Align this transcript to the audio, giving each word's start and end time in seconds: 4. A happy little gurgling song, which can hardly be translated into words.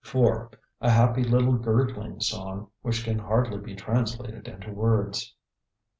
4. 0.03 0.49
A 0.81 0.89
happy 0.89 1.23
little 1.23 1.53
gurgling 1.53 2.19
song, 2.21 2.71
which 2.81 3.03
can 3.05 3.19
hardly 3.19 3.59
be 3.59 3.75
translated 3.75 4.47
into 4.47 4.71
words. 4.71 5.35